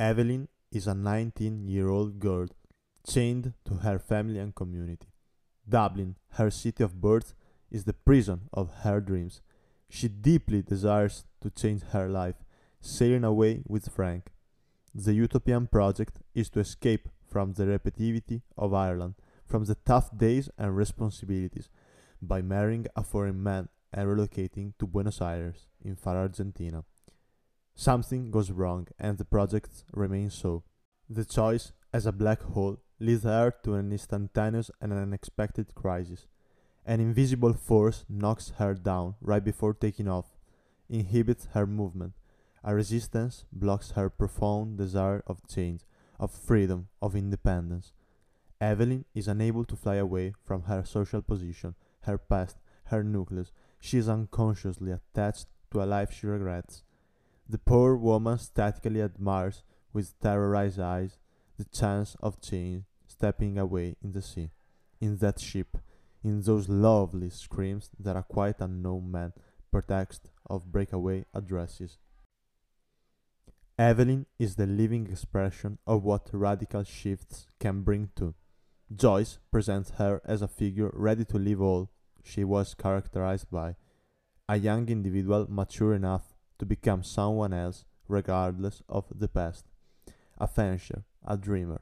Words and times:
Eveline 0.00 0.48
is 0.72 0.86
a 0.86 0.94
19 0.94 1.68
year 1.68 1.90
old 1.90 2.20
girl 2.20 2.46
chained 3.06 3.52
to 3.66 3.74
her 3.74 3.98
family 3.98 4.38
and 4.38 4.54
community. 4.54 5.08
Dublin, 5.68 6.16
her 6.30 6.50
city 6.50 6.82
of 6.82 7.02
birth, 7.02 7.34
is 7.70 7.84
the 7.84 7.92
prison 7.92 8.48
of 8.50 8.70
her 8.82 9.02
dreams. 9.02 9.42
She 9.90 10.08
deeply 10.08 10.62
desires 10.62 11.26
to 11.42 11.50
change 11.50 11.82
her 11.92 12.08
life, 12.08 12.36
sailing 12.80 13.24
away 13.24 13.60
with 13.68 13.92
Frank. 13.92 14.30
The 14.94 15.12
utopian 15.12 15.66
project 15.66 16.20
is 16.34 16.48
to 16.50 16.60
escape 16.60 17.10
from 17.30 17.52
the 17.52 17.64
repetitivity 17.64 18.40
of 18.56 18.72
Ireland, 18.72 19.16
from 19.44 19.66
the 19.66 19.74
tough 19.74 20.16
days 20.16 20.48
and 20.56 20.74
responsibilities, 20.74 21.68
by 22.22 22.40
marrying 22.40 22.86
a 22.96 23.02
foreign 23.02 23.42
man 23.42 23.68
and 23.92 24.08
relocating 24.08 24.72
to 24.78 24.86
Buenos 24.86 25.20
Aires 25.20 25.66
in 25.84 25.94
far 25.94 26.16
Argentina. 26.16 26.84
Something 27.80 28.30
goes 28.30 28.50
wrong 28.50 28.88
and 28.98 29.16
the 29.16 29.24
project 29.24 29.84
remains 29.94 30.34
so. 30.34 30.64
The 31.08 31.24
choice 31.24 31.72
as 31.94 32.04
a 32.04 32.12
black 32.12 32.42
hole 32.42 32.76
leads 32.98 33.22
her 33.22 33.54
to 33.64 33.72
an 33.72 33.90
instantaneous 33.90 34.70
and 34.82 34.92
unexpected 34.92 35.74
crisis. 35.74 36.26
An 36.84 37.00
invisible 37.00 37.54
force 37.54 38.04
knocks 38.06 38.50
her 38.58 38.74
down 38.74 39.14
right 39.22 39.42
before 39.42 39.72
taking 39.72 40.08
off, 40.08 40.26
inhibits 40.90 41.48
her 41.54 41.66
movement. 41.66 42.12
A 42.62 42.74
resistance 42.74 43.46
blocks 43.50 43.92
her 43.92 44.10
profound 44.10 44.76
desire 44.76 45.22
of 45.26 45.48
change, 45.48 45.80
of 46.18 46.30
freedom, 46.30 46.88
of 47.00 47.16
independence. 47.16 47.94
Eveline 48.60 49.06
is 49.14 49.26
unable 49.26 49.64
to 49.64 49.74
fly 49.74 49.94
away 49.94 50.34
from 50.44 50.64
her 50.64 50.84
social 50.84 51.22
position, 51.22 51.74
her 52.02 52.18
past, 52.18 52.58
her 52.88 53.02
nucleus. 53.02 53.52
She 53.80 53.96
is 53.96 54.06
unconsciously 54.06 54.92
attached 54.92 55.46
to 55.70 55.82
a 55.82 55.86
life 55.86 56.12
she 56.12 56.26
regrets. 56.26 56.82
The 57.50 57.58
poor 57.58 57.96
woman 57.96 58.38
statically 58.38 59.02
admires, 59.02 59.64
with 59.92 60.16
terrorized 60.20 60.78
eyes, 60.78 61.18
the 61.58 61.64
chance 61.64 62.16
of 62.20 62.40
change 62.40 62.84
stepping 63.08 63.58
away 63.58 63.96
in 64.04 64.12
the 64.12 64.22
sea, 64.22 64.50
in 65.00 65.16
that 65.16 65.40
ship, 65.40 65.76
in 66.22 66.42
those 66.42 66.68
lovely 66.68 67.28
screams 67.28 67.90
that 67.98 68.14
a 68.14 68.22
quite 68.22 68.60
unknown 68.60 69.10
man 69.10 69.32
pretext 69.72 70.30
of 70.48 70.70
breakaway 70.70 71.24
addresses. 71.34 71.98
Eveline 73.76 74.26
is 74.38 74.54
the 74.54 74.66
living 74.68 75.08
expression 75.08 75.78
of 75.88 76.04
what 76.04 76.30
radical 76.32 76.84
shifts 76.84 77.48
can 77.58 77.82
bring 77.82 78.10
to. 78.14 78.32
Joyce 78.94 79.40
presents 79.50 79.90
her 79.98 80.22
as 80.24 80.40
a 80.40 80.46
figure 80.46 80.92
ready 80.92 81.24
to 81.24 81.36
leave 81.36 81.60
all 81.60 81.90
she 82.22 82.44
was 82.44 82.74
characterized 82.74 83.50
by, 83.50 83.74
a 84.48 84.56
young 84.56 84.88
individual 84.88 85.48
mature 85.50 85.94
enough 85.94 86.36
to 86.60 86.66
become 86.66 87.02
someone 87.02 87.54
else 87.54 87.86
regardless 88.06 88.82
of 88.86 89.06
the 89.10 89.28
past, 89.28 89.64
a 90.38 90.46
fancier, 90.46 91.04
a 91.26 91.36
dreamer, 91.36 91.80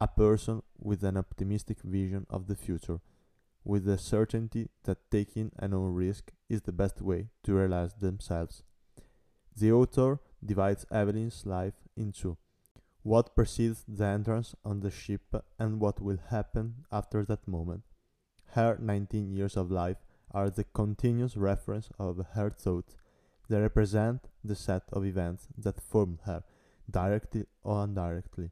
a 0.00 0.08
person 0.08 0.62
with 0.78 1.04
an 1.04 1.18
optimistic 1.18 1.82
vision 1.82 2.26
of 2.30 2.46
the 2.46 2.56
future, 2.56 3.00
with 3.62 3.84
the 3.84 3.98
certainty 3.98 4.70
that 4.84 5.10
taking 5.10 5.52
a 5.58 5.66
own 5.66 5.92
risk 5.92 6.32
is 6.48 6.62
the 6.62 6.72
best 6.72 7.02
way 7.02 7.28
to 7.42 7.52
realize 7.52 7.92
themselves. 7.94 8.62
The 9.54 9.72
author 9.72 10.20
divides 10.44 10.86
Eveline's 10.90 11.44
life 11.44 11.74
into 11.94 12.38
what 13.02 13.36
precedes 13.36 13.84
the 13.86 14.06
entrance 14.06 14.54
on 14.64 14.80
the 14.80 14.90
ship 14.90 15.22
and 15.58 15.78
what 15.78 16.00
will 16.00 16.18
happen 16.30 16.86
after 16.90 17.22
that 17.26 17.46
moment. 17.46 17.82
Her 18.52 18.78
19 18.80 19.30
years 19.30 19.56
of 19.58 19.70
life 19.70 19.98
are 20.30 20.48
the 20.48 20.64
continuous 20.64 21.36
reference 21.36 21.90
of 21.98 22.24
her 22.32 22.50
thoughts. 22.50 22.96
They 23.48 23.60
represent 23.60 24.28
the 24.42 24.56
set 24.56 24.82
of 24.92 25.04
events 25.04 25.48
that 25.58 25.80
formed 25.80 26.20
her, 26.24 26.42
directly 26.90 27.46
or 27.62 27.84
indirectly. 27.84 28.50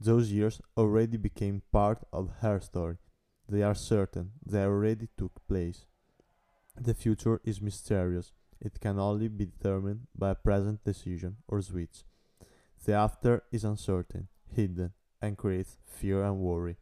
Those 0.00 0.32
years 0.32 0.60
already 0.76 1.16
became 1.16 1.62
part 1.72 2.04
of 2.12 2.30
her 2.40 2.60
story. 2.60 2.98
They 3.48 3.62
are 3.62 3.74
certain, 3.74 4.32
they 4.44 4.64
already 4.64 5.08
took 5.16 5.46
place. 5.46 5.86
The 6.80 6.94
future 6.94 7.40
is 7.44 7.60
mysterious. 7.60 8.32
It 8.60 8.80
can 8.80 8.98
only 8.98 9.28
be 9.28 9.46
determined 9.46 10.06
by 10.16 10.30
a 10.30 10.34
present 10.36 10.84
decision 10.84 11.36
or 11.48 11.60
switch. 11.60 12.04
The 12.84 12.94
after 12.94 13.42
is 13.52 13.64
uncertain, 13.64 14.28
hidden, 14.46 14.92
and 15.20 15.36
creates 15.36 15.78
fear 15.84 16.24
and 16.24 16.38
worry. 16.38 16.76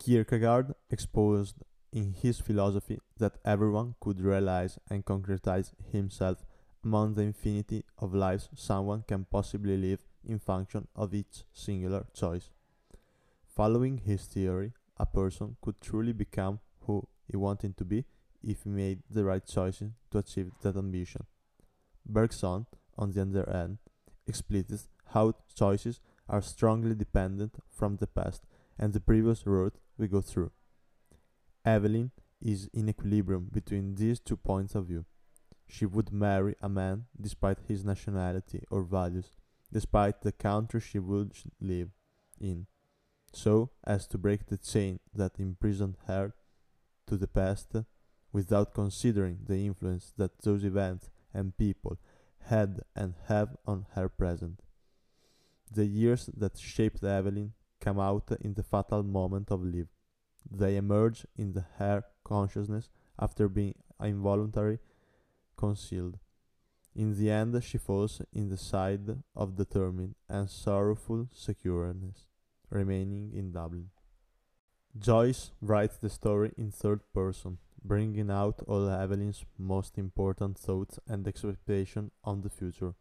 Kierkegaard 0.00 0.74
exposed 0.90 1.56
in 1.92 2.12
his 2.12 2.38
philosophy 2.38 2.98
that 3.18 3.38
everyone 3.44 3.94
could 4.00 4.20
realize 4.20 4.78
and 4.90 5.04
concretize 5.04 5.72
himself 5.92 6.44
among 6.84 7.14
the 7.14 7.22
infinity 7.22 7.84
of 7.98 8.14
lives 8.14 8.48
someone 8.54 9.02
can 9.06 9.26
possibly 9.30 9.76
live 9.76 10.00
in 10.24 10.38
function 10.38 10.86
of 10.94 11.14
each 11.14 11.44
singular 11.52 12.06
choice. 12.14 12.50
Following 13.54 13.98
his 13.98 14.24
theory, 14.24 14.72
a 14.96 15.06
person 15.06 15.56
could 15.60 15.80
truly 15.80 16.12
become 16.12 16.60
who 16.80 17.06
he 17.26 17.36
wanted 17.36 17.76
to 17.76 17.84
be 17.84 18.04
if 18.42 18.62
he 18.62 18.70
made 18.70 19.02
the 19.10 19.24
right 19.24 19.44
choices 19.44 19.90
to 20.10 20.18
achieve 20.18 20.50
that 20.62 20.76
ambition. 20.76 21.26
Bergson, 22.06 22.66
on 22.96 23.12
the 23.12 23.22
other 23.22 23.48
hand, 23.50 23.78
explicits 24.26 24.88
how 25.12 25.34
choices 25.54 26.00
are 26.28 26.42
strongly 26.42 26.94
dependent 26.94 27.54
from 27.70 27.96
the 27.96 28.06
past 28.06 28.42
and 28.78 28.92
the 28.92 29.00
previous 29.00 29.46
road 29.46 29.72
we 29.96 30.06
go 30.06 30.20
through. 30.20 30.50
Eveline 31.66 32.10
is 32.40 32.68
in 32.72 32.88
equilibrium 32.88 33.48
between 33.52 33.94
these 33.96 34.20
two 34.20 34.36
points 34.36 34.74
of 34.74 34.86
view. 34.86 35.04
She 35.68 35.86
would 35.86 36.12
marry 36.12 36.54
a 36.60 36.68
man 36.68 37.06
despite 37.20 37.58
his 37.68 37.84
nationality 37.84 38.64
or 38.70 38.82
values, 38.82 39.36
despite 39.70 40.22
the 40.22 40.32
country 40.32 40.80
she 40.80 40.98
would 40.98 41.32
live 41.60 41.90
in, 42.40 42.66
so 43.32 43.70
as 43.84 44.06
to 44.08 44.18
break 44.18 44.46
the 44.46 44.56
chain 44.56 44.98
that 45.14 45.38
imprisoned 45.38 45.96
her 46.06 46.34
to 47.06 47.16
the 47.16 47.28
past 47.28 47.76
without 48.32 48.74
considering 48.74 49.40
the 49.46 49.66
influence 49.66 50.12
that 50.16 50.38
those 50.40 50.64
events 50.64 51.10
and 51.34 51.56
people 51.56 51.98
had 52.46 52.80
and 52.96 53.14
have 53.26 53.56
on 53.66 53.86
her 53.94 54.08
present. 54.08 54.62
The 55.70 55.84
years 55.84 56.30
that 56.34 56.58
shaped 56.58 57.02
Eveline 57.02 57.52
come 57.80 58.00
out 58.00 58.30
in 58.40 58.54
the 58.54 58.62
fatal 58.62 59.02
moment 59.02 59.50
of 59.50 59.62
life. 59.62 59.88
They 60.50 60.76
emerge 60.76 61.26
in 61.36 61.52
the 61.52 61.66
her 61.76 62.04
consciousness 62.24 62.88
after 63.18 63.48
being 63.48 63.74
involuntarily 64.02 64.78
concealed. 65.58 66.18
In 66.94 67.18
the 67.18 67.30
end, 67.30 67.62
she 67.62 67.78
falls 67.78 68.22
in 68.32 68.48
the 68.48 68.56
side 68.56 69.08
of 69.36 69.56
determined 69.56 70.14
and 70.28 70.48
sorrowful 70.48 71.28
secureness, 71.34 72.24
remaining 72.70 73.32
in 73.34 73.52
Dublin. 73.52 73.90
Joyce 74.98 75.52
writes 75.60 75.98
the 75.98 76.08
story 76.08 76.52
in 76.56 76.70
third 76.70 77.00
person, 77.12 77.58
bringing 77.84 78.30
out 78.30 78.60
all 78.66 78.88
Eveline's 78.88 79.44
most 79.58 79.98
important 79.98 80.58
thoughts 80.58 80.98
and 81.06 81.28
expectations 81.28 82.10
on 82.24 82.40
the 82.40 82.50
future. 82.50 82.94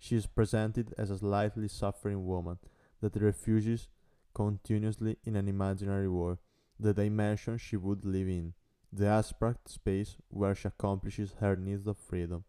She 0.00 0.16
is 0.16 0.26
presented 0.26 0.94
as 0.98 1.10
a 1.10 1.18
slightly 1.18 1.68
suffering 1.68 2.26
woman 2.26 2.58
that 3.00 3.16
refuges 3.16 3.88
continuously 4.34 5.16
in 5.24 5.36
an 5.36 5.48
imaginary 5.48 6.08
world, 6.08 6.38
the 6.78 6.92
dimension 6.92 7.58
she 7.58 7.76
would 7.76 8.04
live 8.04 8.28
in, 8.28 8.54
the 8.92 9.06
abstract 9.06 9.68
space 9.68 10.16
where 10.28 10.54
she 10.54 10.68
accomplishes 10.68 11.34
her 11.40 11.56
needs 11.56 11.86
of 11.86 11.98
freedom. 11.98 12.44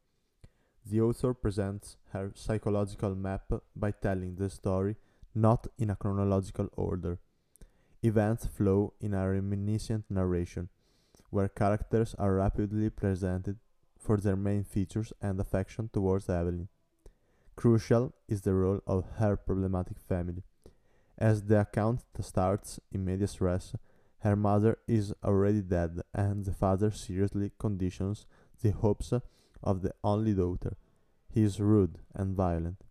The 0.85 1.01
author 1.01 1.33
presents 1.33 1.97
her 2.11 2.31
psychological 2.33 3.15
map 3.15 3.51
by 3.75 3.91
telling 3.91 4.35
the 4.35 4.49
story 4.49 4.95
not 5.35 5.67
in 5.77 5.89
a 5.89 5.95
chronological 5.95 6.69
order. 6.75 7.19
Events 8.01 8.45
flow 8.45 8.93
in 9.01 9.13
a 9.13 9.29
reminiscent 9.29 10.05
narration, 10.09 10.69
where 11.29 11.49
characters 11.49 12.15
are 12.17 12.35
rapidly 12.35 12.89
presented 12.89 13.57
for 13.99 14.17
their 14.17 14.37
main 14.37 14.63
features 14.63 15.11
and 15.21 15.39
affection 15.39 15.89
towards 15.91 16.27
Eveline. 16.27 16.69
Crucial 17.55 18.13
is 18.27 18.41
the 18.41 18.53
role 18.53 18.79
of 18.87 19.05
her 19.17 19.35
problematic 19.35 19.99
family. 19.99 20.43
As 21.17 21.43
the 21.43 21.59
account 21.59 22.05
starts 22.21 22.79
in 22.91 23.03
medias 23.03 23.41
res, 23.41 23.73
her 24.19 24.35
mother 24.35 24.77
is 24.87 25.13
already 25.23 25.61
dead, 25.61 26.01
and 26.13 26.45
the 26.45 26.53
father 26.53 26.91
seriously 26.91 27.51
conditions 27.57 28.25
the 28.61 28.71
hopes 28.71 29.13
of 29.63 29.81
the 29.81 29.93
only 30.03 30.33
daughter. 30.33 30.75
He 31.29 31.43
is 31.43 31.59
rude 31.59 31.99
and 32.13 32.35
violent. 32.35 32.83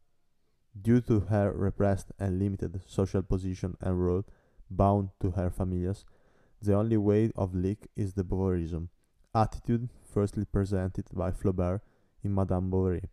Due 0.80 1.00
to 1.02 1.20
her 1.20 1.52
repressed 1.52 2.12
and 2.18 2.38
limited 2.38 2.80
social 2.86 3.22
position 3.22 3.76
and 3.80 4.04
role 4.04 4.24
bound 4.70 5.10
to 5.20 5.32
her 5.32 5.50
familias, 5.50 6.04
the 6.62 6.74
only 6.74 6.96
way 6.96 7.30
of 7.36 7.54
leak 7.54 7.88
is 7.96 8.14
the 8.14 8.24
Bovarism, 8.24 8.88
attitude 9.34 9.90
firstly 10.12 10.44
presented 10.44 11.06
by 11.12 11.30
Flaubert 11.30 11.80
in 12.22 12.34
Madame 12.34 12.70
Bovary. 12.70 13.04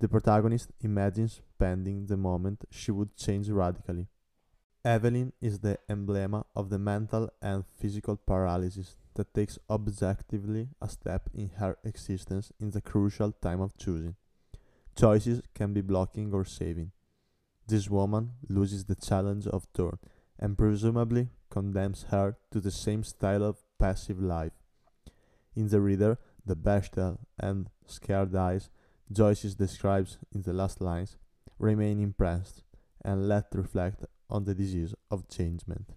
The 0.00 0.08
protagonist 0.08 0.72
imagines 0.80 1.42
pending 1.58 2.06
the 2.06 2.16
moment 2.16 2.64
she 2.70 2.90
would 2.90 3.16
change 3.16 3.48
radically. 3.48 4.08
Eveline 4.84 5.32
is 5.40 5.60
the 5.60 5.78
emblem 5.88 6.42
of 6.56 6.68
the 6.68 6.78
mental 6.78 7.30
and 7.40 7.64
physical 7.78 8.16
paralysis 8.16 8.96
that 9.14 9.32
takes 9.32 9.56
objectively 9.70 10.70
a 10.80 10.88
step 10.88 11.30
in 11.32 11.50
her 11.58 11.76
existence 11.84 12.50
in 12.58 12.72
the 12.72 12.80
crucial 12.80 13.30
time 13.30 13.60
of 13.60 13.76
choosing. 13.78 14.16
Choices 14.96 15.40
can 15.54 15.72
be 15.72 15.82
blocking 15.82 16.32
or 16.34 16.44
saving. 16.44 16.90
this 17.68 17.88
woman 17.88 18.32
loses 18.48 18.84
the 18.84 18.96
challenge 18.96 19.46
of 19.46 19.72
turn 19.72 19.98
and 20.38 20.58
presumably 20.58 21.28
condemns 21.48 22.06
her 22.10 22.36
to 22.50 22.60
the 22.60 22.70
same 22.72 23.04
style 23.04 23.44
of 23.44 23.62
passive 23.78 24.20
life. 24.20 24.52
In 25.54 25.68
the 25.68 25.80
reader, 25.80 26.18
the 26.44 26.56
bestial 26.56 27.20
and 27.38 27.70
scared 27.86 28.34
eyes 28.34 28.68
Joyce 29.12 29.54
describes 29.54 30.18
in 30.34 30.42
the 30.42 30.52
last 30.52 30.80
lines 30.80 31.16
remain 31.58 32.00
impressed 32.00 32.64
and 33.04 33.28
let 33.28 33.46
reflect 33.54 34.04
on 34.32 34.44
the 34.44 34.54
disease 34.54 34.94
of 35.10 35.28
changement. 35.28 35.92